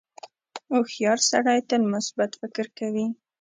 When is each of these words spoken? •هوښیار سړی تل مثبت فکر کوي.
•هوښیار 0.73 1.19
سړی 1.31 1.59
تل 1.69 1.81
مثبت 1.93 2.31
فکر 2.41 2.65
کوي. 2.79 3.07